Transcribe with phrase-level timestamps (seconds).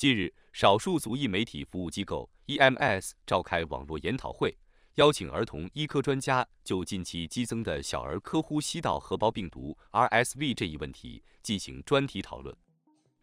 [0.00, 4.56] 近日，少数族裔媒体服务机构 EMS 召开网络研讨会，
[4.94, 12.56] 邀请儿童医科专家就近期激增的小儿科呼吸道合胞病毒 RSV 这一问题进行专题讨论。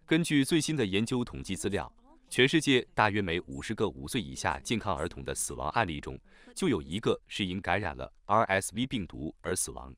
[0.05, 1.91] 根据最新的研究统计资料，
[2.29, 6.15] 全世界大约每五十个五岁以下健康儿童的死亡案例中，
[6.53, 9.91] 就有一个是因感染了 RSV 病毒而死亡。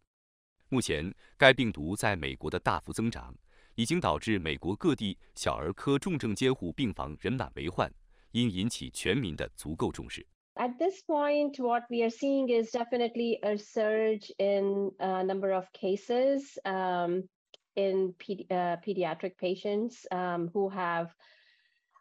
[0.69, 3.35] 目前，该病毒在美国的大幅增长。
[3.78, 7.90] 已经导致美国各地小儿科重症监护病房人满为患，
[8.32, 10.26] 应引起全民的足够重视。
[10.56, 16.56] At this point, what we are seeing is definitely a surge in a number of cases
[16.64, 17.28] um,
[17.74, 21.08] in pedi- uh, pediatric patients um, who have,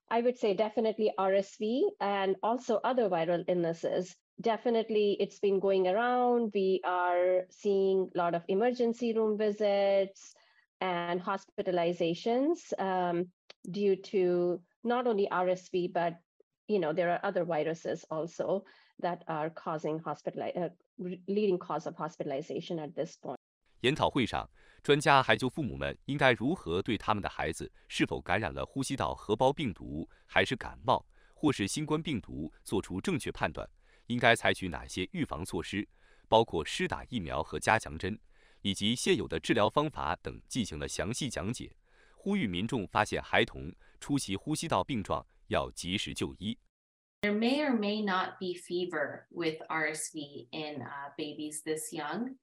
[0.08, 4.16] I would say, definitely RSV and also other viral illnesses.
[4.40, 6.52] Definitely, it's been going around.
[6.54, 10.36] We are seeing a lot of emergency room visits
[10.81, 13.27] And hospitalizations um,
[13.71, 16.15] due to not only RSV, but
[16.67, 18.65] you know there are other viruses also
[19.01, 20.69] that are causing hospital uh,
[21.27, 23.37] leading cause of hospitalization at this point.
[23.83, 24.48] 研讨会上，
[24.83, 33.69] 专家还就父母们应该如何对他们的孩子是否感染了呼吸道合胞病毒，还是感冒，或是新冠病毒做出正确判断，
[34.07, 35.89] 应该采取哪些预防措施，
[36.29, 38.19] 包括施打疫苗和加强针。
[38.62, 41.76] 以及现有的治疗方法等进行了详细讲解，
[42.16, 46.58] 呼吁民众发现孩童出席呼吸道病状要及时就医。
[47.22, 52.36] There may or may not be fever with RSV in uh, babies this young,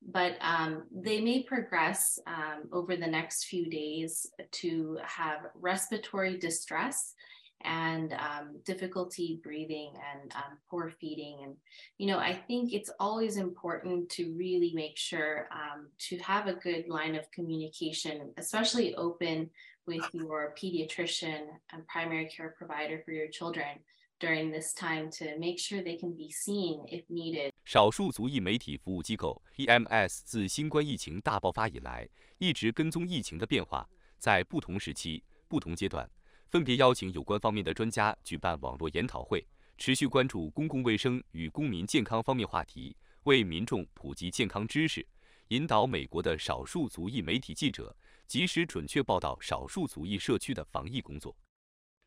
[0.00, 4.26] but um, they may progress um, over the next few days
[4.62, 7.14] to have respiratory distress
[7.62, 11.38] and um, difficulty breathing and um, poor feeding.
[11.44, 11.56] And,
[11.96, 16.54] you know, I think it's always important to really make sure um, to have a
[16.54, 19.48] good line of communication, especially open
[19.86, 23.80] with your pediatrician and primary care provider for your children
[24.20, 27.50] during this time to make sure they can be seen if needed.
[27.64, 32.08] 少数族裔媒体服务机构 EMS 自新冠疫情大爆发以来，
[32.38, 36.08] 一直跟踪疫情的变化，在不同时期、不同阶段
[36.49, 39.45] 分别邀请有关方面的专家举办网络研讨会，
[39.77, 45.05] 持续关注公共卫生与公民健康方面话题，为民众普及健康知识，
[45.49, 47.95] 引导美国的少数族裔媒体记者
[48.25, 51.37] 及时准确报道少数族裔社区的防疫工作。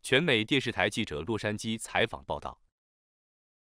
[0.02, 2.60] 全美电视台记者洛杉矶采访报道。